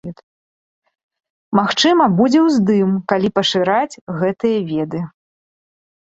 Магчыма 1.59 2.07
будзе 2.19 2.39
ўздым, 2.45 2.89
калі 3.13 3.29
пашыраць 3.37 3.99
гэтыя 4.23 4.57
веды. 4.71 4.99